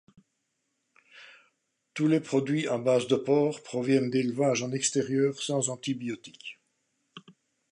[1.93, 6.59] Tous les produits à base de porc proviennent d'élevage en extérieur, sans antibiotiques.